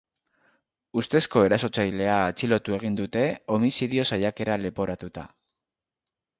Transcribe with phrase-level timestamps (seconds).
[1.01, 3.27] Ustezko erasotzailea atxilotu egin dute
[3.59, 5.31] homizidio saiakera leporatuta.